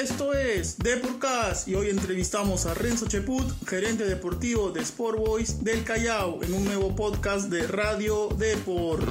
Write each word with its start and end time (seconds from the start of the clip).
Esto 0.00 0.32
es 0.32 0.78
Deporcast 0.78 1.68
y 1.68 1.74
hoy 1.74 1.90
entrevistamos 1.90 2.64
a 2.64 2.72
Renzo 2.72 3.06
Cheput, 3.06 3.44
gerente 3.68 4.04
deportivo 4.04 4.70
de 4.70 4.80
Sport 4.80 5.18
Boys 5.18 5.62
del 5.62 5.84
Callao, 5.84 6.42
en 6.42 6.54
un 6.54 6.64
nuevo 6.64 6.96
podcast 6.96 7.50
de 7.50 7.66
Radio 7.66 8.28
Deport. 8.28 9.06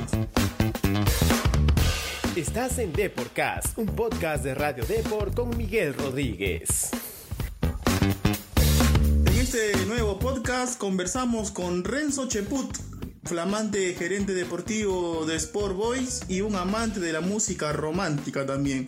Estás 2.35 2.79
en 2.79 2.91
Deporcast, 2.91 3.77
un 3.77 3.85
podcast 3.85 4.43
de 4.43 4.55
Radio 4.55 4.83
Deport 4.83 5.35
con 5.35 5.55
Miguel 5.55 5.93
Rodríguez. 5.93 6.89
En 9.27 9.37
este 9.39 9.85
nuevo 9.85 10.17
podcast 10.17 10.79
conversamos 10.79 11.51
con 11.51 11.83
Renzo 11.83 12.27
Cheput, 12.27 12.75
flamante 13.29 13.93
gerente 13.93 14.33
deportivo 14.33 15.23
de 15.27 15.35
Sport 15.35 15.75
Boys 15.75 16.21
y 16.27 16.41
un 16.41 16.55
amante 16.55 16.99
de 16.99 17.13
la 17.13 17.21
música 17.21 17.71
romántica 17.71 18.43
también. 18.43 18.87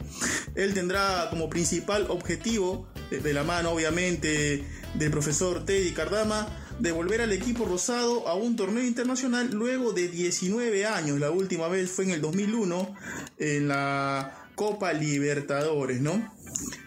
Él 0.55 0.73
tendrá 0.73 1.27
como 1.30 1.48
principal 1.48 2.08
objetivo, 2.09 2.88
de 3.12 3.34
la 3.34 3.44
mano 3.44 3.70
obviamente 3.70 4.63
del 4.96 5.12
profesor 5.12 5.63
Teddy 5.63 5.91
Cardama, 5.91 6.48
de 6.80 6.91
volver 6.91 7.22
al 7.22 7.32
equipo 7.34 7.66
rosado 7.66 8.27
a 8.27 8.34
un 8.34 8.55
torneo 8.55 8.84
internacional 8.84 9.52
luego 9.52 9.94
de 9.94 10.08
19 10.08 10.88
años. 10.88 11.20
La 11.20 11.30
última 11.30 11.68
vez 11.68 11.91
fue 11.91 12.05
en 12.05 12.12
el 12.12 12.21
2001 12.21 12.96
en 13.38 13.68
la 13.68 14.49
Copa 14.55 14.91
Libertadores, 14.91 16.02
¿no? 16.02 16.34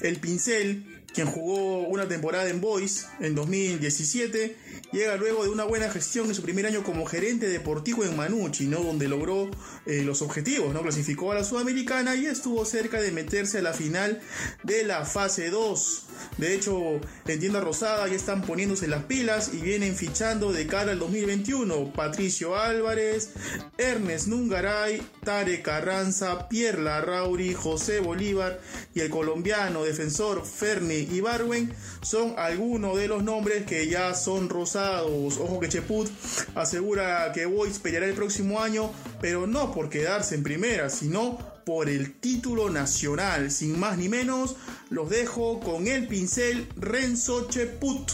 El 0.01 0.19
Pincel, 0.19 1.05
quien 1.15 1.29
jugó 1.29 1.87
una 1.87 2.09
temporada 2.09 2.49
en 2.49 2.61
Boys 2.61 3.07
en 3.21 3.37
2017, 3.37 4.57
llega 4.95 5.17
luego 5.17 5.43
de 5.43 5.51
una 5.51 5.65
buena 5.65 5.91
gestión 5.91 6.29
en 6.29 6.37
su 6.37 6.43
primer 6.43 6.67
año 6.67 6.85
como 6.85 7.05
gerente 7.05 7.49
deportivo 7.49 8.05
en 8.05 8.17
Manucci, 8.17 8.67
¿no? 8.67 8.79
donde 8.79 9.09
logró 9.09 9.51
eh, 9.87 10.03
los 10.05 10.23
objetivos, 10.23 10.73
¿no? 10.73 10.83
clasificó 10.83 11.33
a 11.33 11.35
la 11.35 11.43
Sudamericana 11.43 12.15
y 12.15 12.27
estuvo 12.27 12.65
cerca 12.65 13.01
de 13.01 13.11
meterse 13.11 13.59
a 13.59 13.63
la 13.63 13.73
final 13.73 14.21
de 14.63 14.85
la 14.85 15.05
fase 15.05 15.51
2. 15.51 16.03
De 16.39 16.55
hecho, 16.55 17.01
en 17.27 17.41
Tienda 17.41 17.61
Rosada 17.61 18.07
ya 18.07 18.15
están 18.15 18.43
poniéndose 18.43 18.87
las 18.87 19.05
pilas 19.05 19.51
y 19.53 19.57
vienen 19.57 19.97
fichando 19.97 20.53
de 20.53 20.67
cara 20.69 20.93
al 20.93 21.01
2021 21.01 21.93
Patricio 21.93 22.57
Álvarez, 22.57 23.31
Ernest 23.77 24.29
Nungaray, 24.29 25.03
Tare 25.25 25.61
Carranza, 25.61 26.49
Pierre 26.49 26.83
Larrauri, 26.83 27.53
José 27.53 27.99
Bolívar 27.99 28.61
y 28.95 29.01
el 29.01 29.11
colombiano 29.11 29.83
defensor 29.83 30.47
Ferni 30.47 31.09
Ibarwen 31.13 31.75
son 32.01 32.35
algunos 32.39 32.97
de 32.97 33.09
los 33.09 33.25
nombres 33.25 33.67
que 33.67 33.89
ya 33.89 34.15
son 34.15 34.49
rosados 34.49 34.84
Ojo 34.93 35.61
que 35.61 35.69
Cheput 35.69 36.11
asegura 36.55 37.33
que 37.33 37.47
Boys 37.47 37.79
peleará 37.79 38.07
el 38.07 38.15
próximo 38.15 38.61
año, 38.61 38.91
pero 39.21 39.47
no 39.47 39.73
por 39.73 39.89
quedarse 39.89 40.35
en 40.35 40.43
primera, 40.43 40.91
sino 40.91 41.39
por 41.65 41.89
el 41.89 42.21
título 42.21 42.69
nacional. 42.69 43.51
Sin 43.51 43.79
más 43.79 43.97
ni 43.97 44.11
menos, 44.11 44.57
los 44.91 45.09
dejo 45.09 45.61
con 45.61 45.87
el 45.87 46.07
pincel 46.07 46.69
Renzo 46.77 47.49
Cheput. 47.49 48.11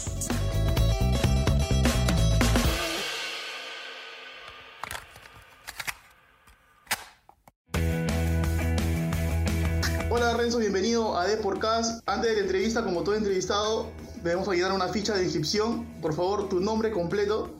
Hola 10.09 10.37
Renzo, 10.37 10.59
bienvenido 10.59 11.17
a 11.17 11.27
Deporcast. 11.27 12.01
Antes 12.05 12.29
de 12.29 12.35
la 12.37 12.41
entrevista, 12.43 12.83
como 12.83 13.03
todo 13.03 13.15
entrevistado, 13.15 13.91
debemos 14.23 14.47
llenar 14.49 14.71
una 14.71 14.87
ficha 14.87 15.13
de 15.15 15.23
inscripción. 15.23 15.85
Por 16.01 16.13
favor, 16.13 16.49
tu 16.49 16.59
nombre 16.59 16.91
completo. 16.91 17.51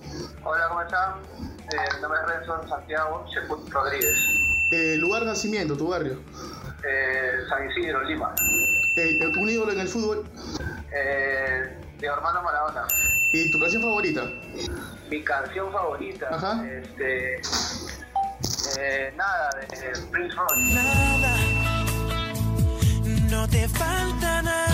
Hola, 0.43 0.67
¿cómo 0.69 0.81
están? 0.81 1.13
Eh, 1.73 1.77
mi 1.95 2.01
nombre 2.01 2.19
es 2.21 2.27
Renzo 2.27 2.67
Santiago 2.67 3.25
Cheput 3.33 3.69
Rodríguez. 3.69 4.17
Eh, 4.73 4.95
lugar 4.97 5.21
de 5.21 5.27
nacimiento, 5.27 5.75
tu 5.75 5.89
barrio. 5.89 6.19
Eh, 6.87 7.31
San 7.49 7.69
Isidro, 7.69 8.03
Lima. 8.03 8.33
Eh, 8.97 9.19
¿Un 9.39 9.49
ídolo 9.49 9.71
en 9.71 9.79
el 9.79 9.87
fútbol? 9.87 10.25
Eh, 10.93 11.77
de 11.99 12.07
Hermano 12.07 12.41
Maradona. 12.41 12.87
¿Y 13.33 13.51
tu 13.51 13.59
canción 13.59 13.81
favorita? 13.81 14.23
Mi 15.09 15.23
canción 15.23 15.71
favorita. 15.71 16.27
Ajá. 16.31 16.65
Este, 16.67 17.41
eh, 18.79 19.13
nada, 19.15 19.49
de 19.59 19.91
Prince 20.11 20.35
Royce. 20.35 20.73
nada, 20.73 21.37
no 23.29 23.47
te 23.47 23.67
falta 23.69 24.41
nada. 24.41 24.70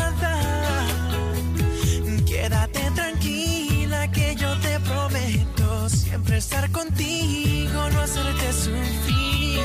Estar 6.37 6.71
contigo, 6.71 7.89
no 7.91 8.01
hacerte 8.01 8.53
sufrir. 8.53 9.59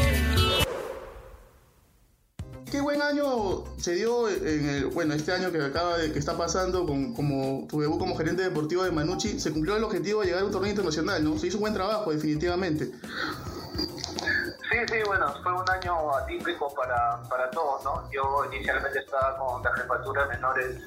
Qué 2.70 2.80
buen 2.80 3.02
año 3.02 3.64
se 3.76 3.96
dio 3.96 4.30
en 4.30 4.66
el, 4.66 4.86
bueno, 4.86 5.12
este 5.12 5.32
año 5.32 5.52
que 5.52 5.60
acaba 5.62 5.98
de, 5.98 6.10
que 6.12 6.18
está 6.18 6.38
pasando 6.38 6.86
con 6.86 7.12
como 7.12 7.66
tu 7.68 7.80
debut 7.80 7.98
como 7.98 8.16
gerente 8.16 8.42
deportivo 8.42 8.84
de 8.84 8.90
Manucci, 8.90 9.38
se 9.38 9.52
cumplió 9.52 9.76
el 9.76 9.84
objetivo 9.84 10.20
de 10.22 10.28
llegar 10.28 10.42
a 10.42 10.46
un 10.46 10.52
torneo 10.52 10.70
internacional, 10.70 11.22
¿no? 11.22 11.38
Se 11.38 11.48
hizo 11.48 11.58
un 11.58 11.62
buen 11.62 11.74
trabajo, 11.74 12.10
definitivamente. 12.10 12.86
Sí, 12.86 14.78
sí, 14.88 14.96
bueno, 15.04 15.26
fue 15.42 15.52
un 15.52 15.68
año 15.68 16.16
atípico 16.16 16.72
para, 16.74 17.22
para 17.28 17.50
todos, 17.50 17.84
¿no? 17.84 18.10
Yo 18.10 18.46
inicialmente 18.50 19.00
estaba 19.00 19.36
con 19.36 19.62
la 19.62 19.74
jefatura 19.74 20.22
de 20.22 20.28
menores 20.30 20.80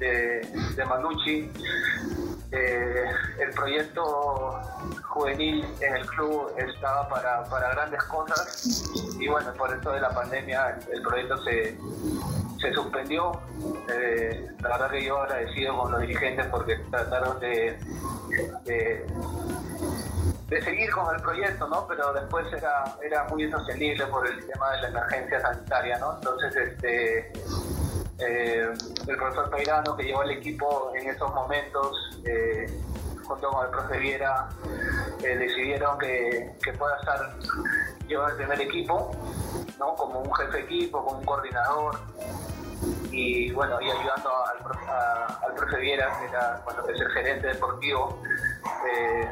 de, 0.00 0.40
de 0.74 0.84
Manucci. 0.84 1.52
Eh, 2.50 3.04
el 3.38 3.50
proyecto 3.50 4.60
juvenil 5.02 5.66
en 5.80 5.96
el 5.96 6.06
club 6.06 6.52
estaba 6.56 7.08
para, 7.08 7.44
para 7.44 7.70
grandes 7.70 8.02
cosas 8.04 8.84
y 9.18 9.28
bueno, 9.28 9.52
por 9.54 9.72
esto 9.72 9.92
de 9.92 10.00
la 10.00 10.10
pandemia 10.10 10.78
el, 10.90 11.02
proyecto 11.02 11.36
se, 11.44 11.78
se 12.60 12.72
suspendió. 12.72 13.40
Eh, 13.92 14.48
la 14.60 14.68
verdad 14.68 14.90
que 14.90 15.04
yo 15.04 15.18
agradecido 15.22 15.76
con 15.78 15.92
los 15.92 16.00
dirigentes 16.00 16.46
porque 16.46 16.76
trataron 16.90 17.40
de, 17.40 17.78
de 20.48 20.62
seguir 20.62 20.90
con 20.90 21.14
el 21.14 21.22
proyecto, 21.22 21.68
¿no? 21.68 21.86
Pero 21.86 22.12
después 22.12 22.46
era, 22.52 22.84
era 23.02 23.24
muy 23.24 23.44
insostenible 23.44 24.06
por 24.06 24.26
el 24.26 24.46
tema 24.46 24.72
de 24.72 24.82
la 24.82 24.88
emergencia 24.88 25.40
sanitaria, 25.40 25.98
¿no? 25.98 26.14
Entonces, 26.16 26.56
este, 26.56 27.32
eh, 28.18 28.72
el 29.06 29.16
profesor 29.16 29.50
Peirano, 29.50 29.96
que 29.96 30.04
llevó 30.04 30.22
el 30.22 30.32
equipo 30.32 30.92
en 30.94 31.08
esos 31.08 31.32
momentos, 31.34 32.20
eh, 32.24 32.43
junto 33.26 33.50
con 33.50 33.64
el 33.64 33.70
profe 33.70 33.98
Viera, 33.98 34.48
eh, 35.22 35.36
decidieron 35.36 35.98
que, 35.98 36.54
que 36.62 36.72
pueda 36.74 36.96
estar 36.98 37.18
yo 38.08 38.26
el 38.26 38.36
primer 38.36 38.60
equipo, 38.60 39.10
¿no? 39.78 39.94
Como 39.94 40.20
un 40.20 40.34
jefe 40.34 40.60
equipo, 40.60 41.04
como 41.04 41.18
un 41.18 41.24
coordinador, 41.24 41.98
y 43.10 43.50
bueno, 43.52 43.80
y 43.80 43.90
ayudando 43.90 44.30
al, 44.46 44.58
profe- 44.58 45.44
al 45.46 45.54
profe 45.54 45.76
Viera, 45.78 46.18
que 46.18 46.26
era 46.26 46.60
cuando 46.64 46.88
es 46.88 47.00
el 47.00 47.08
gerente 47.12 47.46
deportivo, 47.48 48.20
eh, 48.92 49.28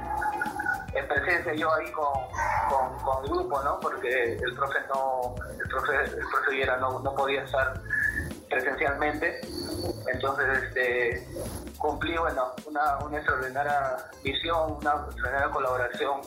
en 0.95 1.09
presencia 1.09 1.55
yo 1.55 1.73
ahí 1.75 1.91
con, 1.93 2.13
con, 3.03 3.25
el 3.25 3.31
grupo, 3.31 3.63
¿no? 3.63 3.81
Porque 3.81 4.35
el 4.35 4.55
profe 4.55 4.79
no, 4.95 5.35
el 5.59 5.69
profe 5.69 6.51
Viera 6.51 6.77
no, 6.79 6.99
no 7.01 7.15
podía 7.15 7.43
estar 7.45 7.75
presencialmente, 8.49 9.41
entonces 10.13 10.63
este 10.65 11.27
cumplí 11.83 12.17
bueno 12.17 12.53
una, 12.65 12.99
una 12.99 13.17
extraordinaria 13.17 13.97
visión, 14.23 14.79
una 14.81 14.93
extraordinaria 14.93 15.51
colaboración 15.51 16.21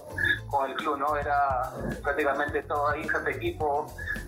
con 0.50 0.70
el 0.70 0.76
club, 0.76 0.98
¿no? 0.98 1.16
Era 1.16 1.72
prácticamente 2.04 2.62
todo 2.64 2.90
ahí, 2.90 3.08
jefe 3.08 3.32
equipo, 3.32 3.88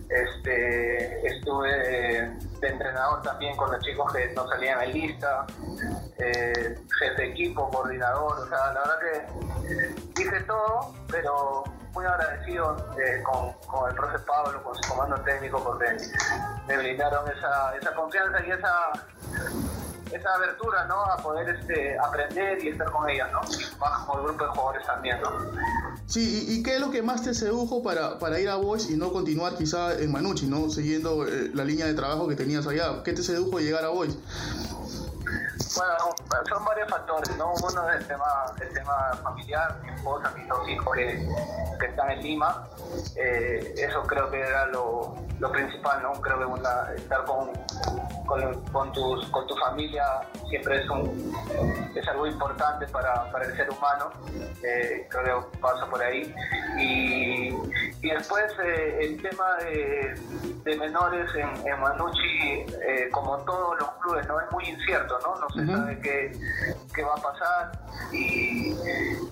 este 0.09 1.27
estuve 1.27 1.69
de, 1.69 2.67
entrenador 2.67 3.21
también 3.23 3.57
con 3.57 3.69
los 3.69 3.83
chicos 3.83 4.11
que 4.13 4.33
no 4.33 4.47
salían 4.47 4.81
en 4.83 4.93
lista, 4.93 5.45
eh, 6.17 6.79
jefe 6.97 7.31
equipo, 7.31 7.69
coordinador, 7.69 8.39
o 8.39 8.47
sea, 8.47 8.73
la 8.73 8.79
verdad 8.79 8.99
que 10.15 10.21
hice 10.21 10.39
todo, 10.41 10.93
pero 11.11 11.63
muy 11.93 12.05
agradecido 12.05 12.77
eh, 12.97 13.21
con, 13.23 13.51
con 13.67 13.89
el 13.89 13.95
profe 13.95 14.19
Pablo, 14.19 14.63
con 14.63 14.75
su 14.75 14.89
comando 14.89 15.17
técnico, 15.23 15.61
porque 15.61 15.97
me 16.67 16.77
brindaron 16.77 17.29
esa, 17.29 17.75
esa 17.75 17.93
confianza 17.93 18.45
y 18.45 18.51
esa 18.51 18.91
esa 20.11 20.33
abertura 20.35 20.85
¿no? 20.85 21.03
a 21.03 21.17
poder 21.17 21.49
este, 21.49 21.97
aprender 21.97 22.63
y 22.63 22.69
estar 22.69 22.89
con 22.91 23.09
ellas, 23.09 23.29
¿no? 23.31 23.41
más 23.79 24.05
como 24.05 24.19
el 24.19 24.25
grupo 24.27 24.43
de 24.43 24.49
jugadores 24.51 24.85
también. 24.85 25.21
¿no? 25.21 25.29
Sí, 26.05 26.45
¿y, 26.47 26.63
qué 26.63 26.75
es 26.75 26.79
lo 26.79 26.89
que 26.89 27.01
más 27.01 27.21
te 27.23 27.33
sedujo 27.33 27.83
para, 27.83 28.17
para 28.17 28.39
ir 28.39 28.49
a 28.49 28.55
Boys 28.55 28.89
y 28.89 28.95
no 28.95 29.11
continuar 29.11 29.57
quizá 29.57 29.93
en 29.99 30.11
Manucci, 30.11 30.47
¿no? 30.47 30.69
Siguiendo 30.69 31.27
eh, 31.27 31.51
la 31.53 31.65
línea 31.65 31.85
de 31.85 31.93
trabajo 31.93 32.27
que 32.27 32.35
tenías 32.35 32.65
allá. 32.65 33.03
¿Qué 33.03 33.11
te 33.11 33.23
sedujo 33.23 33.59
llegar 33.59 33.83
a 33.83 33.89
Boys? 33.89 34.17
Bueno, 35.77 36.15
son 36.49 36.65
varios 36.65 36.89
factores, 36.89 37.37
¿no? 37.37 37.53
Uno 37.53 37.89
es 37.91 37.97
el 37.97 38.07
tema, 38.07 38.25
el 38.59 38.73
tema 38.73 39.11
familiar, 39.21 39.79
mi 39.83 39.89
esposa, 39.93 40.31
mis 40.35 40.47
dos 40.47 40.67
hijos 40.67 40.95
que, 40.95 41.29
están 41.85 42.09
en 42.09 42.23
Lima. 42.23 42.67
Eh, 43.15 43.75
eso 43.77 44.01
creo 44.03 44.29
que 44.31 44.39
era 44.39 44.65
lo, 44.67 45.15
lo 45.39 45.51
principal, 45.51 46.01
¿no? 46.01 46.13
Creo 46.13 46.39
que 46.39 46.95
estar 46.95 47.25
con, 47.25 47.51
con, 48.25 48.65
con 48.71 48.91
tus, 48.91 49.27
con 49.27 49.45
tu 49.45 49.55
familia 49.57 50.03
siempre 50.49 50.81
es, 50.81 50.89
un, 50.89 51.31
es 51.93 52.07
algo 52.07 52.25
importante 52.25 52.87
para, 52.87 53.31
para 53.31 53.45
el 53.45 53.55
ser 53.55 53.69
humano. 53.69 54.09
Eh, 54.63 55.07
creo 55.09 55.51
que 55.51 55.57
pasa 55.59 55.85
por 55.85 56.01
ahí. 56.01 56.33
Y, 56.79 57.49
y 58.01 58.09
después 58.09 58.45
eh, 58.63 58.99
el 59.01 59.21
tema 59.21 59.55
de, 59.63 60.75
menores 60.77 61.29
en, 61.33 61.67
en 61.67 61.79
Manucci, 61.79 62.65
eh, 62.85 63.09
como 63.11 63.37
todos 63.39 63.79
los 63.79 63.89
clubes, 64.01 64.27
no 64.27 64.39
es 64.39 64.51
muy 64.51 64.65
incierto, 64.65 65.17
¿no? 65.23 65.35
No 65.39 65.49
se 65.49 65.65
sabe 65.65 65.99
qué, 66.01 66.31
qué, 66.93 67.03
va 67.03 67.13
a 67.13 67.21
pasar 67.21 67.71
y, 68.11 68.75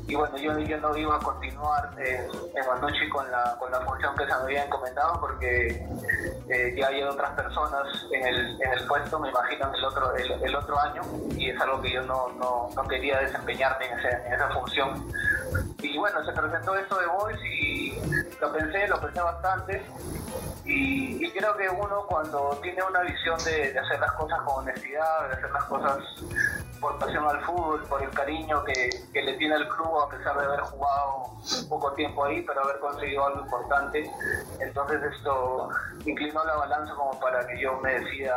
y 0.07 0.15
bueno, 0.15 0.37
yo, 0.37 0.57
yo, 0.59 0.77
no 0.79 0.95
iba 0.95 1.15
a 1.15 1.19
continuar 1.19 1.93
en, 1.99 2.25
Manucci 2.67 3.09
con 3.09 3.29
la, 3.29 3.55
con 3.59 3.71
la 3.71 3.81
función 3.81 4.15
que 4.15 4.25
se 4.25 4.29
me 4.29 4.43
había 4.43 4.65
encomendado 4.65 5.19
porque 5.19 5.85
eh, 6.49 6.75
ya 6.77 6.87
hay 6.87 7.03
otras 7.03 7.31
personas 7.31 7.85
en 8.11 8.25
el, 8.25 8.61
en 8.61 8.71
el 8.71 8.87
puesto, 8.87 9.19
me 9.19 9.29
imagino, 9.29 9.71
el 9.73 9.83
otro, 9.83 10.15
el, 10.15 10.31
el 10.41 10.55
otro 10.55 10.79
año 10.79 11.01
y 11.37 11.49
es 11.49 11.61
algo 11.61 11.81
que 11.81 11.91
yo 11.91 12.01
no, 12.03 12.29
no, 12.39 12.69
no 12.75 12.87
quería 12.87 13.19
desempeñarme 13.19 13.87
en, 13.87 13.99
en 14.25 14.33
esa 14.33 14.49
función. 14.49 15.05
Y 15.79 15.97
bueno, 15.97 16.25
se 16.25 16.31
presentó 16.31 16.75
esto 16.75 16.99
de 16.99 17.05
Voice 17.07 17.47
y 17.47 18.24
lo 18.41 18.53
pensé, 18.53 18.87
lo 18.87 18.99
pensé 19.01 19.21
bastante. 19.21 19.85
Y, 20.65 21.29
creo 21.31 21.55
que 21.57 21.69
uno 21.69 22.05
cuando 22.07 22.57
tiene 22.61 22.81
una 22.83 23.01
visión 23.01 23.37
de, 23.43 23.77
hacer 23.77 23.99
las 23.99 24.11
cosas 24.13 24.41
con 24.43 24.63
honestidad, 24.63 25.27
de 25.27 25.33
hacer 25.35 25.51
las 25.51 25.63
cosas 25.65 25.97
por 26.79 26.97
pasión 26.99 27.25
al 27.27 27.43
fútbol, 27.43 27.81
por 27.83 28.01
el 28.03 28.09
cariño 28.11 28.63
que, 28.63 29.21
le 29.21 29.33
tiene 29.37 29.55
el 29.55 29.67
club 29.69 29.99
a 29.99 30.09
pesar 30.09 30.37
de 30.37 30.45
haber 30.45 30.59
jugado 30.61 31.31
poco 31.69 31.91
tiempo 31.93 32.25
ahí, 32.25 32.43
pero 32.45 32.63
haber 32.63 32.79
conseguido 32.79 33.25
algo 33.25 33.41
importante, 33.41 34.11
entonces 34.59 35.01
esto 35.15 35.69
inclinó 36.05 36.43
la 36.45 36.55
balanza 36.55 36.93
como 36.95 37.19
para 37.19 37.45
que 37.47 37.59
yo 37.59 37.79
me 37.81 37.99
decida 37.99 38.35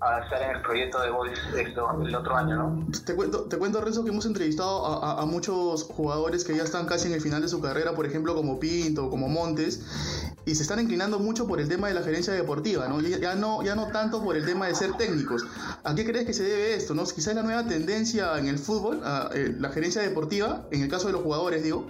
a, 0.00 0.20
estar 0.22 0.42
en 0.42 0.56
el 0.56 0.62
proyecto 0.62 1.00
de 1.00 1.10
Boys 1.10 1.38
esto, 1.56 1.90
el 2.02 2.14
otro 2.14 2.36
año, 2.36 2.56
¿no? 2.56 2.86
Te 3.04 3.14
cuento, 3.14 3.44
te 3.44 3.58
cuento 3.58 3.80
Renzo, 3.80 4.04
que 4.04 4.10
hemos 4.10 4.26
entrevistado 4.26 4.86
a, 4.86 5.20
a 5.20 5.26
muchos 5.26 5.84
jugadores 5.84 6.44
que 6.44 6.56
ya 6.56 6.62
están 6.62 6.86
casi 6.86 7.08
en 7.08 7.14
el 7.14 7.20
final 7.20 7.42
de 7.42 7.48
su 7.48 7.60
carrera, 7.60 7.92
por 7.92 8.06
ejemplo, 8.06 8.34
como 8.34 8.60
Pinto, 8.60 9.10
como 9.10 9.28
Montes, 9.28 10.33
y 10.46 10.54
se 10.54 10.62
están 10.62 10.80
inclinando 10.80 11.18
mucho 11.18 11.46
por 11.46 11.60
el 11.60 11.68
tema 11.68 11.88
de 11.88 11.94
la 11.94 12.02
gerencia 12.02 12.32
deportiva, 12.32 12.88
¿no? 12.88 13.00
Ya, 13.00 13.34
no, 13.34 13.62
ya 13.62 13.74
no 13.74 13.88
tanto 13.88 14.22
por 14.22 14.36
el 14.36 14.44
tema 14.44 14.66
de 14.66 14.74
ser 14.74 14.92
técnicos. 14.96 15.44
¿A 15.82 15.94
qué 15.94 16.04
crees 16.04 16.26
que 16.26 16.34
se 16.34 16.42
debe 16.42 16.74
esto? 16.74 16.94
¿no? 16.94 17.04
Quizás 17.04 17.34
la 17.34 17.42
nueva 17.42 17.64
tendencia 17.64 18.38
en 18.38 18.48
el 18.48 18.58
fútbol, 18.58 19.02
eh, 19.34 19.54
la 19.58 19.70
gerencia 19.70 20.02
deportiva, 20.02 20.64
en 20.70 20.82
el 20.82 20.90
caso 20.90 21.06
de 21.06 21.14
los 21.14 21.22
jugadores, 21.22 21.62
digo. 21.62 21.86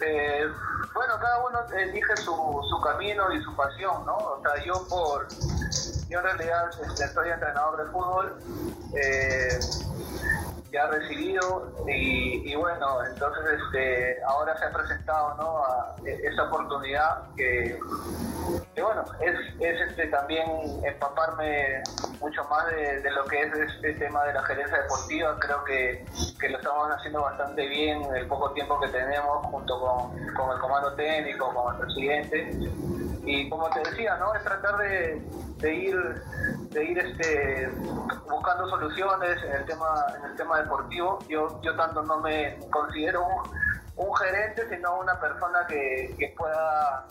Eh, 0.00 0.46
bueno, 0.94 1.14
cada 1.20 1.46
uno 1.46 1.58
elige 1.76 2.16
su, 2.16 2.32
su 2.32 2.80
camino 2.82 3.32
y 3.32 3.42
su 3.42 3.54
pasión, 3.54 4.04
¿no? 4.06 4.16
O 4.16 4.42
sea, 4.42 4.64
yo 4.64 4.86
por... 4.88 5.28
Yo 6.08 6.18
en 6.18 6.24
realidad 6.24 6.70
este, 6.86 7.08
soy 7.12 7.30
entrenador 7.30 7.84
de 7.84 7.90
fútbol. 7.90 8.36
Eh, 8.94 9.58
ha 10.78 10.86
recibido 10.86 11.72
y, 11.86 12.54
bueno, 12.54 13.04
entonces 13.04 13.44
este, 13.64 14.22
ahora 14.24 14.56
se 14.58 14.64
ha 14.64 14.72
presentado 14.72 15.34
¿no? 15.36 15.64
a, 15.64 15.94
esa 16.06 16.44
oportunidad 16.44 17.22
que, 17.36 17.78
bueno, 18.80 19.04
es, 19.20 19.34
es 19.60 19.80
este, 19.88 20.06
también 20.08 20.46
empaparme 20.84 21.82
mucho 22.20 22.44
más 22.44 22.66
de, 22.66 23.10
lo 23.10 23.24
que 23.24 23.42
es 23.42 23.54
este 23.54 23.94
tema 23.94 24.24
de 24.24 24.34
la 24.34 24.42
gerencia 24.42 24.82
deportiva, 24.82 25.36
creo 25.38 25.64
que, 25.64 26.04
que, 26.40 26.48
lo 26.48 26.58
estamos 26.58 26.90
haciendo 26.90 27.22
bastante 27.22 27.66
bien 27.66 28.02
en 28.02 28.16
el 28.16 28.26
poco 28.26 28.50
tiempo 28.52 28.78
que 28.80 28.88
tenemos 28.88 29.46
junto 29.46 29.80
con, 29.80 30.34
con 30.34 30.50
el 30.50 30.58
comando 30.60 30.92
técnico, 30.94 31.52
con 31.54 31.74
el 31.74 31.80
presidente 31.80 32.58
y 33.26 33.48
como 33.48 33.68
te 33.70 33.80
decía, 33.90 34.16
¿no? 34.16 34.34
Es 34.34 34.42
tratar 34.42 34.76
de, 34.78 35.22
de 35.64 35.74
ir, 35.74 36.22
de 36.70 36.84
ir 36.84 36.98
este, 36.98 37.68
buscando 38.28 38.68
soluciones 38.68 39.42
en 39.44 39.52
el 39.52 39.64
tema, 39.64 40.06
en 40.18 40.30
el 40.30 40.36
tema 40.36 40.60
deportivo. 40.60 41.18
Yo, 41.26 41.58
yo 41.62 41.74
tanto 41.74 42.02
no 42.02 42.20
me 42.20 42.58
considero 42.70 43.26
un, 43.96 44.14
gerente, 44.16 44.68
sino 44.68 45.00
una 45.00 45.18
persona 45.18 45.66
que, 45.66 46.14
que 46.18 46.34
pueda 46.36 47.06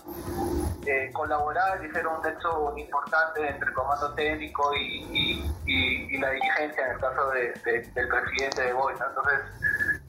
eh, 0.86 1.10
colaborar 1.14 1.84
y 1.84 1.90
ser 1.92 2.06
un 2.06 2.22
nexo 2.22 2.74
importante 2.78 3.48
entre 3.48 3.70
el 3.70 3.74
comando 3.74 4.14
técnico 4.14 4.72
y, 4.76 5.50
y, 5.66 6.18
la 6.20 6.30
dirigencia, 6.30 6.86
en 6.86 6.92
el 6.92 7.00
caso 7.00 7.30
de, 7.32 7.92
del 7.96 8.08
presidente 8.08 8.62
de 8.62 8.74
Boys. 8.74 9.00
Entonces, 9.06 9.40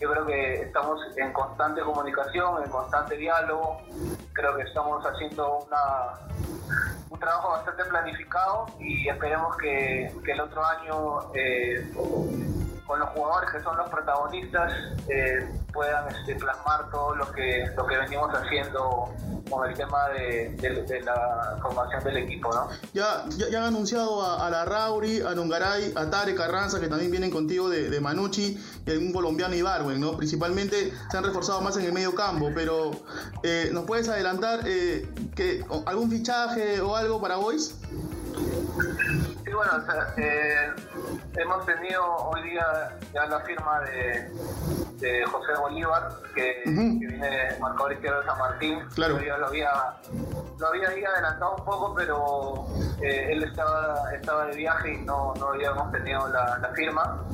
yo 0.00 0.11
creo 0.11 0.26
que 0.26 0.55
estamos 0.62 1.00
en 1.17 1.32
constante 1.32 1.81
comunicación, 1.82 2.62
en 2.62 2.70
constante 2.70 3.17
diálogo. 3.17 3.81
Creo 4.32 4.56
que 4.56 4.62
estamos 4.62 5.05
haciendo 5.05 5.61
una, 5.67 6.19
un 7.11 7.19
trabajo 7.19 7.50
bastante 7.50 7.85
planificado 7.85 8.67
y 8.81 9.08
esperemos 9.08 9.56
que, 9.56 10.06
el 10.06 10.41
otro 10.41 10.64
año 10.64 11.32
eh, 11.35 11.93
con 12.86 13.00
los 13.00 13.08
jugadores 13.10 13.50
que 13.50 13.60
son 13.62 13.76
los 13.76 13.88
protagonistas 13.88 14.72
eh, 15.08 15.48
puedan 15.72 16.08
este, 16.08 16.34
plasmar 16.36 16.90
todo 16.90 17.14
lo 17.14 17.31
que 17.32 17.70
lo 17.76 17.86
que 17.86 17.96
venimos 17.96 18.31
haciendo 18.34 19.08
con 19.50 19.69
el 19.69 19.76
tema 19.76 20.08
de, 20.08 21.02
la 21.04 21.58
formación 21.60 22.02
del 22.04 22.16
equipo, 22.19 22.52
¿no? 22.52 22.69
Ya, 22.92 23.25
ya, 23.28 23.58
han 23.58 23.66
anunciado 23.66 24.25
a, 24.25 24.48
la 24.50 24.64
Rauri, 24.64 25.20
a 25.20 25.34
Nungaray, 25.34 25.92
a 25.94 26.08
Tare 26.10 26.34
Carranza, 26.34 26.81
que 26.81 26.88
también 26.88 27.10
vienen 27.10 27.31
contigo 27.31 27.69
de, 27.69 27.90
de 27.90 28.00
Manucci, 28.00 28.58
y 28.86 28.96
un 28.96 29.12
colombiano 29.12 29.54
Ibarwen, 29.54 30.00
¿no? 30.00 30.16
Principalmente 30.16 30.92
se 31.10 31.16
han 31.16 31.25
reforzado 31.25 31.60
más 31.60 31.76
en 31.76 31.84
el 31.84 31.92
medio 31.92 32.14
campo, 32.14 32.50
pero 32.54 32.92
eh, 33.42 33.70
¿nos 33.72 33.84
puedes 33.84 34.08
adelantar 34.08 34.60
eh, 34.66 35.08
que 35.34 35.64
algún 35.86 36.10
fichaje 36.10 36.81
o 36.81 36.96
algo 36.96 37.20
para 37.20 37.36
Boys? 37.36 37.76
Bueno, 39.54 39.84
eh, 40.16 40.72
hemos 41.36 41.64
tenido 41.64 42.04
hoy 42.16 42.42
día 42.42 42.98
ya 43.12 43.26
la 43.26 43.38
firma 43.40 43.80
de, 43.82 44.28
de 44.98 45.24
José 45.26 45.52
Bolívar, 45.60 46.08
que, 46.34 46.62
viene 46.66 47.56
marcador 47.60 47.92
izquierdo 47.92 48.20
de 48.20 48.26
San 48.26 48.38
Martín. 48.38 48.80
Claro. 48.96 49.20
Yo 49.20 49.38
lo 49.38 49.46
había, 49.46 49.70
lo 50.58 50.66
había 50.66 50.88
ahí 50.88 51.04
adelantado 51.04 51.54
un 51.56 51.64
poco, 51.64 51.94
pero 51.94 52.66
eh, 53.00 53.28
él 53.30 53.44
estaba, 53.44 54.12
estaba 54.12 54.46
de 54.46 54.56
viaje 54.56 54.94
y 54.94 55.02
no, 55.02 55.34
no 55.34 55.50
habíamos 55.50 55.92
tenido 55.92 56.26
la, 56.28 56.72
firma. 56.74 57.24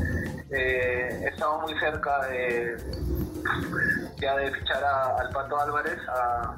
Eh, 0.50 1.24
estamos 1.32 1.62
muy 1.62 1.78
cerca 1.80 2.26
de 2.26 2.76
ya 4.20 4.36
de 4.36 4.50
fichar 4.52 4.84
al 4.84 5.30
Pato 5.30 5.58
Álvarez, 5.58 5.98
a, 6.08 6.54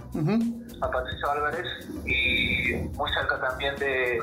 a 0.83 0.91
Patricio 0.91 1.31
Álvarez, 1.31 1.67
y 2.05 2.75
muy 2.97 3.11
cerca 3.13 3.41
también 3.41 3.77
de 3.77 4.21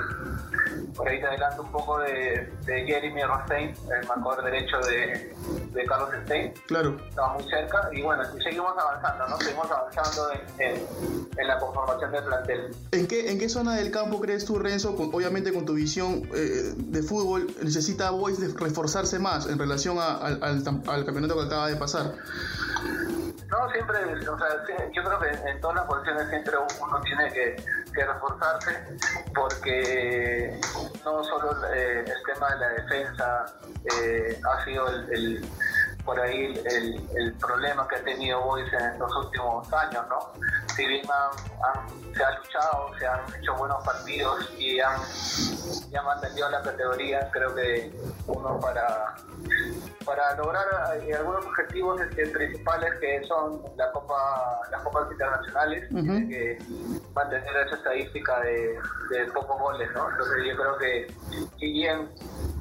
por 0.95 1.07
ahí 1.07 1.19
te 1.19 1.27
adelanto 1.27 1.61
un 1.61 1.71
poco 1.71 1.99
de, 1.99 2.51
Jeremy 2.65 3.23
Rostein, 3.23 3.69
el 3.69 4.07
marcador 4.07 4.43
derecho 4.43 4.77
de, 4.79 5.85
Carlos 5.87 6.09
Stein. 6.25 6.53
Claro. 6.67 6.97
Estaba 7.07 7.33
muy 7.35 7.43
cerca 7.49 7.89
y 7.93 8.01
bueno, 8.01 8.23
seguimos 8.43 8.73
avanzando, 8.77 9.27
¿no? 9.27 9.37
Seguimos 9.39 9.71
avanzando 9.71 10.29
en, 10.57 11.47
la 11.47 11.57
conformación 11.57 12.11
del 12.11 12.23
plantel. 12.25 12.75
¿En 12.91 13.07
qué, 13.07 13.31
¿En 13.31 13.39
qué 13.39 13.47
zona 13.47 13.75
del 13.75 13.91
campo 13.91 14.19
crees 14.19 14.45
tú, 14.45 14.59
Renzo, 14.59 14.93
obviamente 15.13 15.53
con 15.53 15.65
tu 15.65 15.73
visión 15.73 16.29
eh, 16.33 16.73
de 16.75 17.01
fútbol, 17.01 17.47
necesita 17.63 18.11
Boys 18.11 18.53
reforzarse 18.55 19.19
más 19.19 19.47
en 19.47 19.57
relación 19.57 19.97
al, 19.99 20.43
al 20.43 21.05
campeonato 21.05 21.35
que 21.35 21.45
acaba 21.45 21.67
de 21.67 21.77
pasar? 21.77 22.13
No, 23.59 23.69
siempre, 23.71 23.99
o 24.29 24.37
sea, 24.37 24.47
yo 24.93 25.03
creo 25.03 25.19
que 25.19 25.49
en 25.49 25.59
todas 25.59 25.75
las 25.75 25.85
posiciones 25.85 26.29
siempre 26.29 26.53
uno 26.81 27.01
tiene 27.01 27.29
que, 27.33 27.57
reforzarse 27.93 28.71
porque 29.35 30.61
no 31.03 31.21
solo 31.25 31.51
eh, 31.73 32.05
el 32.07 32.23
tema 32.33 32.49
de 32.51 32.59
la 32.59 32.69
defensa 32.69 33.45
eh, 34.01 34.39
ha 34.49 34.63
sido 34.63 34.87
el, 34.87 35.45
por 36.05 36.17
ahí 36.21 36.53
el, 36.63 37.33
problema 37.33 37.85
que 37.89 37.97
ha 37.97 38.03
tenido 38.05 38.39
Boys 38.39 38.71
en 38.71 38.97
los 38.97 39.13
últimos 39.17 39.73
años, 39.73 40.05
¿no? 40.07 40.31
Si 40.73 40.87
bien 40.87 41.05
se 42.15 42.23
ha 42.23 42.31
luchado, 42.37 42.97
se 42.97 43.07
han 43.07 43.19
hecho 43.41 43.55
buenos 43.55 43.83
partidos 43.83 44.49
y 44.57 44.79
han, 44.79 45.01
ya 45.89 46.01
mantenido 46.01 46.49
la 46.49 46.61
categoría, 46.61 47.29
creo 47.33 47.53
que 47.53 47.91
uno 48.25 48.57
para 48.61 49.15
para 50.05 50.35
lograr 50.35 50.65
eh, 51.01 51.13
algunos 51.13 51.45
objetivos 51.45 52.01
este, 52.01 52.27
principales 52.27 52.93
que 52.99 53.23
son 53.27 53.61
la 53.77 53.91
Copa, 53.91 54.61
las 54.71 54.81
copas 54.83 55.11
internacionales, 55.11 55.89
tiene 55.89 56.27
que 56.27 56.57
mantener 57.13 57.67
esa 57.67 57.75
estadística 57.75 58.39
de, 58.41 58.79
pocos 59.33 59.59
goles, 59.59 59.89
¿no? 59.93 60.09
Entonces 60.09 60.37
yo 60.47 60.55
creo 60.55 60.77
que 60.77 61.07
si 61.59 61.71
bien 61.73 62.09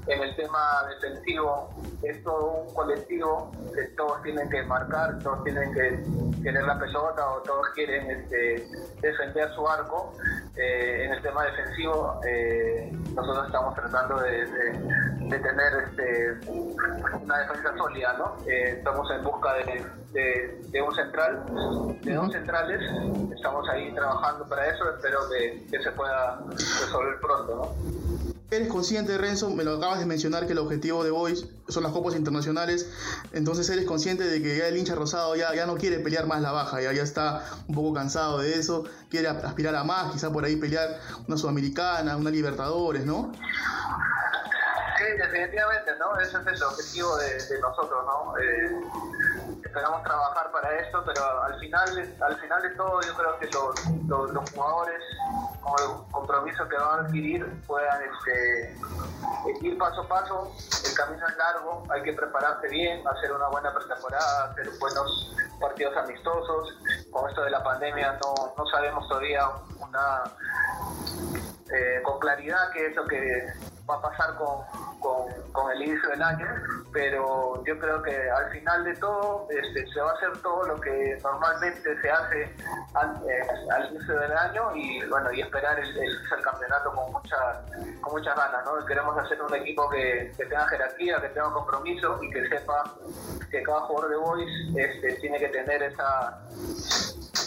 en 0.08 0.22
el 0.22 0.36
tema 0.36 0.88
defensivo 0.88 1.70
es 2.02 2.22
todo 2.24 2.62
un 2.62 2.74
colectivo 2.74 3.50
que 3.74 3.82
todos 3.96 4.22
tienen 4.22 4.48
que 4.48 4.62
marcar, 4.62 5.18
todos 5.22 5.44
tienen 5.44 5.72
que 5.74 6.02
tener 6.42 6.64
la 6.64 6.78
pelota 6.78 7.30
o 7.30 7.42
todos 7.42 7.68
quieren 7.74 8.10
este, 8.10 8.66
defender 9.00 9.52
su 9.54 9.68
arco. 9.68 10.14
Eh, 10.56 11.04
en 11.04 11.12
el 11.12 11.22
tema 11.22 11.44
defensivo 11.44 12.20
eh, 12.26 12.90
nosotros 13.14 13.46
estamos 13.46 13.74
tratando 13.74 14.20
de, 14.20 14.46
tener 15.36 15.72
este, 15.86 16.50
una 16.50 17.38
defensa 17.38 17.76
sólida, 17.76 18.14
¿no? 18.18 18.36
Eh, 18.46 18.76
estamos 18.78 19.10
en 19.10 19.24
busca 19.24 19.54
de, 19.54 20.82
un 20.82 20.94
central, 20.94 21.44
de 22.02 22.14
dos 22.14 22.32
centrales, 22.32 22.80
estamos 23.34 23.68
ahí 23.68 23.92
trabajando 23.94 24.48
para 24.48 24.66
eso, 24.68 24.90
espero 24.94 25.18
que, 25.30 25.66
que 25.70 25.82
se 25.82 25.90
pueda 25.92 26.40
resolver 26.50 27.20
pronto, 27.20 27.54
¿no? 27.56 28.08
eres 28.50 28.68
consciente, 28.68 29.18
Renzo, 29.18 29.50
me 29.50 29.62
lo 29.62 29.76
acabas 29.76 29.98
de 29.98 30.06
mencionar 30.06 30.46
que 30.46 30.52
el 30.52 30.58
objetivo 30.58 31.04
de 31.04 31.10
Boys 31.10 31.46
son 31.68 31.82
las 31.82 31.92
copas 31.92 32.16
internacionales, 32.16 32.88
entonces 33.32 33.68
eres 33.68 33.84
consciente 33.84 34.24
de 34.24 34.40
que 34.42 34.56
ya 34.56 34.68
el 34.68 34.78
hincha 34.78 34.94
rosado 34.94 35.36
ya, 35.36 35.54
ya 35.54 35.66
no 35.66 35.76
quiere 35.76 35.98
pelear 35.98 36.26
más 36.26 36.40
la 36.40 36.52
baja, 36.52 36.80
ya, 36.80 36.92
ya 36.92 37.02
está 37.02 37.44
un 37.68 37.74
poco 37.74 37.92
cansado 37.92 38.38
de 38.38 38.54
eso, 38.54 38.84
quiere 39.10 39.28
aspirar 39.28 39.74
a 39.74 39.84
más, 39.84 40.12
quizá 40.12 40.32
por 40.32 40.46
ahí 40.46 40.56
pelear 40.56 40.98
una 41.26 41.36
sudamericana, 41.36 42.16
una 42.16 42.30
Libertadores, 42.30 43.04
¿no? 43.04 43.32
Sí, 44.98 45.04
definitivamente, 45.16 45.94
¿no? 45.96 46.18
Ese 46.18 46.38
es 46.38 46.46
el 46.46 46.62
objetivo 46.64 47.16
de, 47.18 47.60
nosotros, 47.60 48.04
¿no? 48.04 48.36
Eh, 48.36 48.80
esperamos 49.64 50.02
trabajar 50.02 50.50
para 50.50 50.74
esto, 50.80 51.04
pero 51.06 51.42
al 51.44 51.56
final, 51.60 52.16
al 52.20 52.36
final 52.40 52.62
de 52.62 52.70
todo 52.70 53.00
yo 53.02 53.14
creo 53.14 53.38
que 53.38 53.46
los, 53.46 54.32
los, 54.32 54.50
jugadores 54.50 55.00
con 55.60 55.74
el 55.78 56.10
compromiso 56.10 56.68
que 56.68 56.76
van 56.76 56.98
a 56.98 57.02
adquirir 57.06 57.46
puedan 57.66 58.02
este, 58.02 58.76
ir 59.62 59.78
paso 59.78 60.00
a 60.00 60.08
paso, 60.08 60.52
el 60.84 60.94
camino 60.94 61.28
es 61.28 61.36
largo, 61.36 61.84
hay 61.90 62.02
que 62.02 62.12
prepararse 62.14 62.66
bien, 62.68 63.06
hacer 63.06 63.32
una 63.32 63.46
buena 63.48 63.72
pretemporada, 63.72 64.50
hacer 64.50 64.68
buenos 64.80 65.36
partidos 65.60 65.96
amistosos, 65.96 66.74
con 67.12 67.28
esto 67.28 67.42
de 67.42 67.50
la 67.50 67.62
pandemia 67.62 68.18
no, 68.24 68.34
no 68.56 68.66
sabemos 68.66 69.06
todavía 69.06 69.48
una 69.78 70.24
eh, 71.70 72.02
con 72.02 72.18
claridad 72.18 72.70
qué 72.72 72.86
es 72.86 72.96
lo 72.96 73.06
que 73.06 73.46
va 73.88 73.96
a 73.96 74.02
pasar 74.02 74.34
con, 74.36 74.64
con, 75.52 75.72
el 75.72 75.82
inicio 75.82 76.08
del 76.10 76.22
año, 76.22 76.46
pero 76.92 77.62
yo 77.64 77.78
creo 77.78 78.02
que 78.02 78.30
al 78.30 78.50
final 78.50 78.84
de 78.84 78.94
todo 78.96 79.46
este, 79.50 79.86
se 79.92 80.00
va 80.00 80.10
a 80.10 80.14
hacer 80.14 80.42
todo 80.42 80.62
lo 80.64 80.80
que 80.80 81.18
normalmente 81.22 82.00
se 82.00 82.10
hace 82.10 82.54
al, 82.94 83.16
eh, 83.28 83.90
inicio 83.90 84.18
del 84.18 84.32
año 84.32 84.74
y 84.74 85.04
bueno 85.08 85.32
y 85.32 85.40
esperar 85.40 85.78
el, 85.78 85.98
el, 85.98 86.42
campeonato 86.42 86.92
con 86.92 87.12
mucha 87.12 87.36
con 88.00 88.12
muchas 88.12 88.36
ganas, 88.36 88.64
¿no? 88.64 88.84
Queremos 88.86 89.18
hacer 89.18 89.42
un 89.42 89.54
equipo 89.54 89.88
que, 89.90 90.32
tenga 90.36 90.66
jerarquía, 90.68 91.20
que 91.20 91.28
tenga 91.28 91.52
compromiso 91.52 92.22
y 92.22 92.30
que 92.30 92.48
sepa 92.48 92.84
que 93.50 93.62
cada 93.62 93.80
jugador 93.80 94.10
de 94.10 94.16
Boys 94.16 94.76
este, 94.76 95.14
tiene 95.14 95.38
que 95.38 95.48
tener 95.48 95.82
esa 95.82 96.38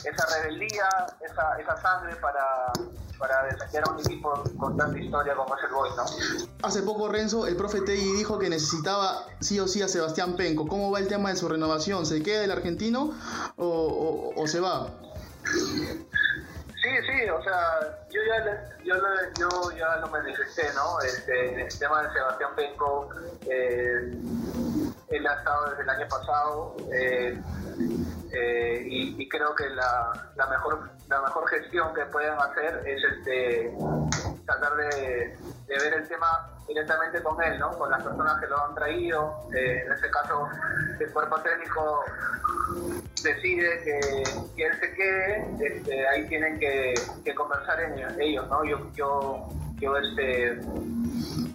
esa 0.05 0.25
rebeldía, 0.38 0.88
esa, 1.22 1.60
esa 1.60 1.77
sangre 1.81 2.15
para 2.17 2.74
para 3.22 3.43
desafiar 3.43 3.84
a 3.88 3.91
un 3.91 4.00
equipo 4.00 4.43
con 4.58 4.75
tanta 4.75 4.98
historia 4.98 5.36
como 5.36 5.55
es 5.55 5.63
el 5.63 5.70
Boys, 5.70 5.96
¿no? 5.96 6.05
Hace 6.63 6.81
poco 6.81 7.08
Renzo, 7.08 7.46
el 7.46 7.55
profe 7.55 7.81
Tegui 7.81 8.13
dijo 8.13 8.39
que 8.39 8.50
necesitaba 8.50 9.27
sí 9.39 9.60
o 9.60 9.67
sí 9.67 9.84
a 9.84 9.88
Sebastián 9.88 10.36
Penco. 10.36 10.67
¿Cómo 10.67 10.89
va 10.89 11.00
el 11.00 11.08
tema 11.08 11.29
de 11.29 11.36
su 11.36 11.48
renovación? 11.48 12.08
¿Se 12.08 12.24
queda 12.24 12.43
el 12.43 12.51
argentino 12.51 13.13
o, 13.58 14.34
o, 14.36 14.48
se 14.48 14.60
va? 14.60 14.88
Sí, 15.46 16.89
sí, 17.05 17.29
o 17.29 17.43
sea, 17.43 18.08
yo 18.10 18.22
ya, 18.27 18.75
yo, 18.84 18.96
yo 19.38 19.72
ya 19.77 19.98
lo 19.98 20.08
manifesté, 20.08 20.63
¿no? 20.74 21.00
Este, 21.01 21.62
el 21.62 21.77
tema 21.77 22.01
de 22.01 22.13
Sebastián 22.13 22.50
Penco, 22.55 23.10
eh, 23.48 24.17
él 25.10 25.27
ha 25.27 25.34
estado 25.34 25.70
desde 25.70 25.84
el 25.84 25.89
año 25.89 26.08
pasado. 26.10 26.75
Eh, 26.91 27.39
eh, 28.34 28.84
y, 28.86 29.28
creo 29.28 29.54
que 29.56 29.70
la, 29.70 30.32
la, 30.36 30.48
mejor 30.48 30.90
la 31.08 31.22
mejor 31.22 31.48
gestión 31.50 31.94
que 31.94 32.06
pueden 32.06 32.34
hacer 32.40 32.82
es 32.86 33.04
este 33.04 33.74
tratar 34.46 34.76
de, 34.76 35.38
ver 35.68 35.94
el 35.94 36.08
tema 36.08 36.50
directamente 36.68 37.22
con 37.22 37.42
él, 37.44 37.60
¿no? 37.60 37.72
con 37.78 37.90
las 37.90 38.04
personas 38.04 38.40
que 38.40 38.48
lo 38.48 38.66
han 38.66 38.76
traído. 38.76 39.50
Eh, 39.54 39.84
en 39.86 39.92
este 39.92 40.10
caso, 40.10 40.48
el 41.00 41.12
cuerpo 41.12 41.40
técnico 41.42 42.04
decide 43.24 43.82
que, 43.84 44.24
que 44.56 44.66
él 44.66 44.80
se 44.80 44.94
quede, 44.94 45.46
este, 45.60 46.08
ahí 46.08 46.28
tienen 46.28 46.60
que, 46.60 46.94
que 47.24 47.36
conversar 47.36 47.80
en 47.82 48.22
ellos. 48.22 48.48
¿no? 48.50 48.64
Yo, 48.64 48.80
yo, 48.96 49.48
yo 49.80 49.98
este, 49.98 50.60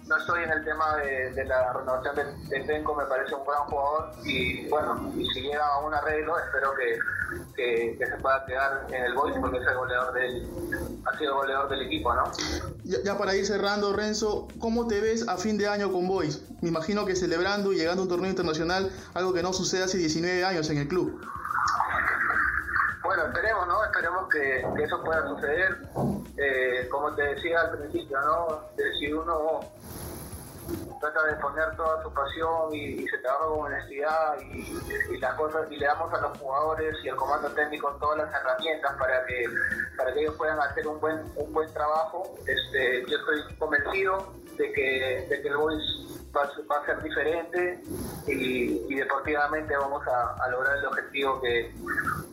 no 0.07 0.17
estoy 0.17 0.43
en 0.43 0.51
el 0.51 0.63
tema 0.63 0.97
de, 0.97 1.45
la 1.45 1.73
renovación 1.73 2.15
de, 2.15 2.23
de, 2.59 2.79
me 2.79 3.05
parece 3.05 3.35
un 3.35 3.45
gran 3.45 3.63
jugador 3.63 4.11
y 4.23 4.67
bueno, 4.69 5.11
y 5.15 5.25
si 5.29 5.41
llega 5.41 5.65
a 5.65 5.79
un 5.79 5.93
arreglo 5.93 6.37
espero 6.39 6.71
que, 6.75 7.97
que, 7.97 8.05
se 8.05 8.15
pueda 8.21 8.45
quedar 8.45 8.87
en 8.89 9.03
el 9.03 9.13
Boys 9.13 9.35
porque 9.39 9.57
es 9.57 9.67
el 9.67 9.75
goleador 9.75 10.13
del, 10.13 10.47
ha 11.05 11.17
sido 11.17 11.35
goleador 11.35 11.69
del 11.69 11.81
equipo, 11.81 12.13
¿no? 12.13 12.31
Ya, 12.83 13.17
para 13.17 13.35
ir 13.35 13.45
cerrando, 13.45 13.93
Renzo, 13.93 14.47
¿cómo 14.59 14.87
te 14.87 15.01
ves 15.01 15.27
a 15.27 15.37
fin 15.37 15.57
de 15.57 15.67
año 15.67 15.91
con 15.91 16.07
Boys? 16.07 16.41
Me 16.61 16.69
imagino 16.69 17.05
que 17.05 17.15
celebrando 17.15 17.73
y 17.73 17.77
llegando 17.77 18.01
a 18.01 18.03
un 18.03 18.09
torneo 18.09 18.29
internacional, 18.29 18.91
algo 19.13 19.33
que 19.33 19.43
no 19.43 19.51
sucede 19.51 19.83
hace 19.83 19.97
19 19.97 20.45
años 20.45 20.69
en 20.69 20.77
el 20.77 20.87
club. 20.87 21.19
Bueno, 23.03 23.23
esperemos, 23.27 23.67
¿no? 23.67 23.83
Esperemos 23.85 24.29
que, 24.29 24.83
eso 24.83 25.03
pueda 25.03 25.27
suceder. 25.27 25.77
Eh, 26.37 26.87
como 26.89 27.13
te 27.15 27.23
decía 27.23 27.61
al 27.61 27.77
principio, 27.77 28.19
¿no? 28.21 28.61
si 28.99 29.11
uno 29.11 29.59
trata 30.99 31.23
de 31.23 31.33
poner 31.35 31.75
toda 31.75 32.01
su 32.03 32.13
pasión 32.13 32.73
y, 32.73 33.07
se 33.07 33.17
trabaja 33.19 33.45
con 33.45 33.59
honestidad 33.59 34.37
y, 34.41 35.17
las 35.17 35.33
cosas 35.35 35.71
y 35.71 35.77
le 35.77 35.85
damos 35.85 36.13
a 36.13 36.21
los 36.21 36.37
jugadores 36.37 36.95
y 37.03 37.09
al 37.09 37.15
comando 37.15 37.49
técnico 37.49 37.95
todas 37.99 38.17
las 38.17 38.33
herramientas 38.33 38.95
para 38.97 39.25
que 39.25 39.45
para 39.97 40.13
que 40.13 40.21
ellos 40.21 40.35
puedan 40.35 40.59
hacer 40.59 40.87
un 40.87 40.99
buen 40.99 41.19
un 41.35 41.53
buen 41.53 41.71
trabajo 41.73 42.35
este 42.45 43.05
yo 43.07 43.17
estoy 43.17 43.55
convencido 43.57 44.33
de 44.57 44.71
que, 44.73 45.27
de 45.29 45.41
que 45.41 45.47
el 45.47 45.57
Boys 45.57 46.16
va, 46.35 46.43
a 46.43 46.85
ser 46.85 47.03
diferente 47.03 47.83
y, 48.27 48.95
deportivamente 48.95 49.75
vamos 49.75 50.03
a, 50.07 50.49
lograr 50.49 50.77
el 50.77 50.85
objetivo 50.85 51.41
que, 51.41 51.73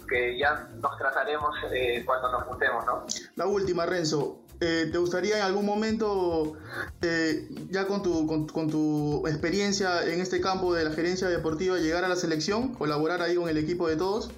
que 0.08 0.38
ya 0.38 0.68
nos 0.80 0.96
trazaremos 0.98 1.54
eh, 1.72 2.02
cuando 2.04 2.30
nos 2.32 2.44
juntemos, 2.44 2.86
¿no? 2.86 3.06
La 3.36 3.46
última, 3.46 3.86
Renzo. 3.86 4.40
Eh, 4.60 4.88
¿Te 4.90 4.98
gustaría 4.98 5.36
en 5.38 5.42
algún 5.42 5.66
momento, 5.66 6.54
eh, 7.02 7.48
ya 7.70 7.86
con 7.86 8.02
tu, 8.02 8.26
con, 8.26 8.70
tu 8.70 9.26
experiencia 9.26 10.04
en 10.04 10.20
este 10.20 10.40
campo 10.40 10.72
de 10.72 10.84
la 10.84 10.92
gerencia 10.92 11.28
deportiva, 11.28 11.76
llegar 11.78 12.04
a 12.04 12.08
la 12.08 12.16
selección, 12.16 12.72
colaborar 12.74 13.20
ahí 13.20 13.34
con 13.34 13.48
el 13.48 13.58
equipo 13.58 13.88
de 13.88 13.96
todos? 13.96 14.30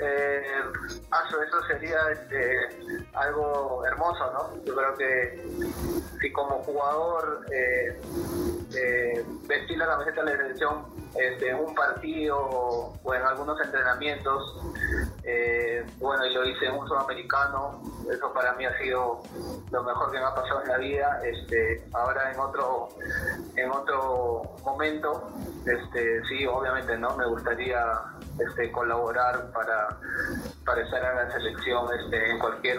Eh, 0.00 0.42
eso 1.10 1.62
sería 1.66 1.98
este, 2.12 3.06
algo 3.14 3.84
hermoso, 3.86 4.32
¿no? 4.32 4.64
Yo 4.64 4.76
creo 4.76 4.94
que 4.96 5.44
si 6.20 6.32
como 6.32 6.62
jugador 6.62 7.44
eh, 7.52 8.00
eh, 8.76 9.24
vestir 9.48 9.78
la 9.78 9.86
camiseta 9.86 10.24
de 10.24 10.30
la 10.30 10.42
selección 10.42 10.84
este, 11.18 11.50
en 11.50 11.56
un 11.56 11.74
partido 11.74 12.38
o 12.38 13.14
en 13.14 13.22
algunos 13.22 13.60
entrenamientos, 13.60 14.56
eh, 15.24 15.84
bueno, 15.98 16.24
y 16.26 16.34
lo 16.34 16.44
hice 16.44 16.66
en 16.66 16.74
un 16.74 16.88
sudamericano, 16.88 17.82
eso 18.10 18.32
para 18.32 18.54
mí 18.54 18.64
ha 18.64 18.78
sido 18.78 19.20
lo 19.70 19.82
mejor 19.82 20.10
que 20.10 20.18
me 20.18 20.24
ha 20.24 20.34
pasado 20.34 20.62
en 20.62 20.68
la 20.68 20.78
vida. 20.78 21.20
Este, 21.24 21.84
ahora 21.92 22.32
en 22.32 22.40
otro, 22.40 22.88
en 23.56 23.70
otro 23.70 24.42
momento, 24.64 25.28
este, 25.66 26.22
sí, 26.28 26.46
obviamente, 26.46 26.96
¿no? 26.96 27.16
Me 27.16 27.26
gustaría 27.26 27.84
este, 28.38 28.70
colaborar 28.72 29.50
para, 29.52 29.88
para 30.64 30.82
estar 30.82 31.02
en 31.04 31.16
la 31.16 31.30
selección 31.32 31.86
este, 31.98 32.30
en 32.30 32.38
cualquier 32.38 32.78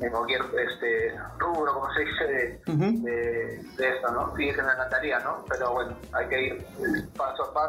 en 0.00 0.10
cualquier 0.10 0.42
este, 0.58 1.14
rubro, 1.38 1.74
como 1.74 1.92
se 1.94 2.00
dice, 2.00 2.24
de, 2.66 3.60
esto, 3.78 4.10
¿no? 4.12 4.36
Sí, 4.36 4.52
se 4.52 4.62
me 4.62 4.72
encantaría, 4.72 5.18
¿no? 5.20 5.44
Pero 5.48 5.72
bueno, 5.72 5.96
hay 6.12 6.28
que 6.28 6.42
ir 6.42 6.66
paso 7.16 7.44
a 7.44 7.54
paso 7.54 7.67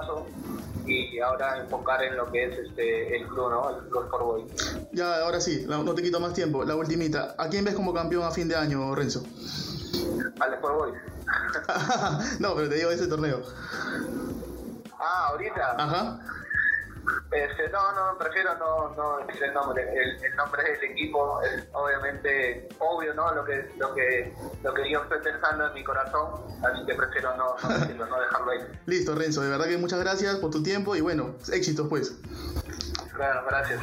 y 0.86 1.20
ahora 1.20 1.60
enfocar 1.60 2.04
en 2.04 2.18
lo 2.18 2.32
que 2.32 2.46
es 2.46 2.60
este 2.60 3.16
el 3.16 3.28
club, 3.28 3.52
¿no? 3.52 3.70
El 3.70 3.90
club 3.90 4.10
Boy. 4.20 4.46
Ya, 4.92 5.24
ahora 5.24 5.40
sí, 5.40 5.66
no 5.68 5.94
te 5.94 6.02
quito 6.02 6.20
más 6.20 6.34
tiempo. 6.34 6.64
La 6.64 6.76
ultimita. 6.76 7.36
¿A 7.38 7.48
quién 7.48 7.64
ves 7.64 7.76
como 7.76 7.94
campeón 7.94 8.24
a 8.24 8.32
fin 8.32 8.48
de 8.48 8.56
año, 8.56 8.94
Renzo? 8.96 9.24
Al 10.40 10.54
Sport 10.54 10.76
Boy. 10.76 10.92
no, 12.40 12.56
pero 12.56 12.70
te 12.70 12.76
digo 12.76 12.92
ese 12.92 13.08
torneo. 13.08 13.42
Ah, 15.00 15.28
ahorita. 15.32 15.76
Ajá. 15.78 16.20
Este, 17.32 17.70
no, 17.70 17.92
no, 17.94 18.18
prefiero 18.18 18.58
no, 18.58 18.96
no 18.96 19.26
decir 19.26 19.44
el 19.44 19.54
nombre. 19.54 19.84
El, 19.84 20.36
nombre 20.36 20.64
del 20.64 20.92
equipo 20.92 21.42
es 21.44 21.68
obviamente 21.74 22.68
obvio, 22.80 23.14
¿no? 23.14 23.34
Lo 23.34 23.46
que, 23.46 23.70
lo 23.78 23.94
que, 23.94 24.34
lo 24.64 24.74
que 24.74 24.90
yo 24.90 25.04
estoy 25.04 25.20
pensando 25.22 25.68
en 25.68 25.74
mi 25.74 25.84
corazón, 25.84 26.42
así 26.64 26.86
que 26.86 26.96
prefiero 26.96 27.36
no, 27.38 27.56
no 27.62 27.80
decirlo, 27.80 28.06
no 28.08 28.20
dejarlo 28.20 28.52
ahí. 28.52 28.60
Listo, 28.86 29.16
Renzo, 29.16 29.42
de 29.42 29.50
verdad 29.50 29.68
que 29.68 29.78
muchas 29.78 30.00
gracias 30.00 30.38
por 30.38 30.52
tu 30.52 30.64
tiempo 30.64 30.96
y 30.96 31.02
bueno, 31.02 31.36
éxitos 31.52 31.88
pues. 31.88 32.18
Claro, 33.16 33.46
gracias. 33.48 33.80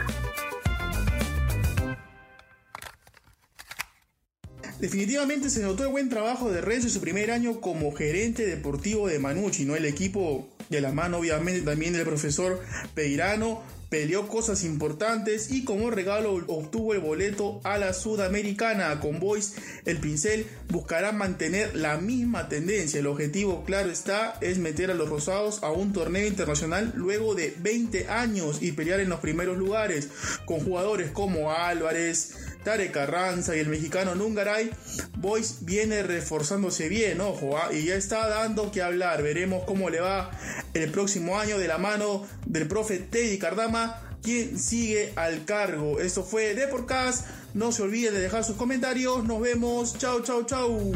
Definitivamente 4.78 5.48
se 5.48 5.62
notó 5.62 5.84
el 5.84 5.88
buen 5.88 6.10
trabajo 6.10 6.50
de 6.50 6.60
Renzo 6.60 6.88
en 6.88 6.92
su 6.92 7.00
primer 7.00 7.30
año 7.30 7.60
como 7.60 7.94
gerente 7.94 8.44
deportivo 8.44 9.08
de 9.08 9.18
Manucci, 9.18 9.64
¿no? 9.64 9.74
El 9.74 9.86
equipo 9.86 10.55
de 10.68 10.80
la 10.80 10.92
mano 10.92 11.18
obviamente 11.18 11.62
también 11.62 11.92
del 11.92 12.04
profesor 12.04 12.60
Peirano 12.94 13.62
peleó 13.88 14.26
cosas 14.28 14.64
importantes 14.64 15.50
y 15.50 15.64
como 15.64 15.90
regalo 15.90 16.34
obtuvo 16.48 16.94
el 16.94 17.00
boleto 17.00 17.60
a 17.64 17.78
la 17.78 17.92
Sudamericana. 17.92 18.98
Con 19.00 19.20
Boys, 19.20 19.54
el 19.84 19.98
pincel 19.98 20.46
buscará 20.68 21.12
mantener 21.12 21.74
la 21.76 21.96
misma 21.96 22.48
tendencia. 22.48 23.00
El 23.00 23.06
objetivo, 23.06 23.64
claro 23.64 23.90
está, 23.90 24.36
es 24.40 24.58
meter 24.58 24.90
a 24.90 24.94
los 24.94 25.08
rosados 25.08 25.62
a 25.62 25.70
un 25.70 25.92
torneo 25.92 26.26
internacional 26.26 26.92
luego 26.96 27.34
de 27.34 27.54
20 27.58 28.08
años 28.08 28.58
y 28.60 28.72
pelear 28.72 29.00
en 29.00 29.08
los 29.08 29.20
primeros 29.20 29.56
lugares 29.56 30.08
con 30.44 30.60
jugadores 30.60 31.10
como 31.10 31.52
Álvarez, 31.52 32.34
Tarek 32.66 32.90
Carranza 32.90 33.54
y 33.54 33.60
el 33.60 33.68
mexicano 33.68 34.16
Nungaray, 34.16 34.72
Boys 35.18 35.58
viene 35.60 36.02
reforzándose 36.02 36.88
bien, 36.88 37.20
ojo, 37.20 37.56
¿ah? 37.56 37.72
y 37.72 37.84
ya 37.84 37.94
está 37.94 38.28
dando 38.28 38.72
que 38.72 38.82
hablar. 38.82 39.22
Veremos 39.22 39.62
cómo 39.66 39.88
le 39.88 40.00
va 40.00 40.32
el 40.74 40.90
próximo 40.90 41.38
año 41.38 41.58
de 41.58 41.68
la 41.68 41.78
mano 41.78 42.26
del 42.44 42.66
profe 42.66 42.98
Teddy 42.98 43.38
Cardama, 43.38 44.18
quien 44.20 44.58
sigue 44.58 45.12
al 45.14 45.44
cargo. 45.44 46.00
Esto 46.00 46.24
fue 46.24 46.56
The 46.56 46.66
Podcast. 46.66 47.28
No 47.54 47.70
se 47.70 47.82
olviden 47.84 48.14
de 48.14 48.20
dejar 48.20 48.42
sus 48.42 48.56
comentarios. 48.56 49.22
Nos 49.22 49.40
vemos. 49.40 49.96
Chau, 49.96 50.22
chau, 50.22 50.42
chau. 50.44 50.92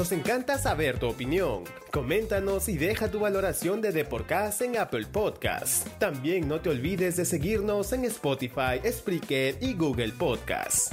Nos 0.00 0.12
encanta 0.12 0.56
saber 0.56 0.98
tu 0.98 1.08
opinión. 1.08 1.64
Coméntanos 1.92 2.70
y 2.70 2.78
deja 2.78 3.10
tu 3.10 3.20
valoración 3.20 3.82
de 3.82 3.92
Deporcast 3.92 4.62
en 4.62 4.78
Apple 4.78 5.04
Podcasts. 5.12 5.84
También 5.98 6.48
no 6.48 6.58
te 6.62 6.70
olvides 6.70 7.18
de 7.18 7.26
seguirnos 7.26 7.92
en 7.92 8.06
Spotify, 8.06 8.80
Spreaker 8.90 9.58
y 9.60 9.74
Google 9.74 10.12
Podcasts. 10.12 10.88